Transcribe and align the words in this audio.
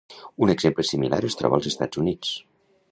Un 0.45 0.53
exemple 0.53 0.85
similar 0.93 1.21
es 1.29 1.39
troba 1.43 1.61
als 1.61 1.71
Estats 1.75 2.05
Units. 2.05 2.35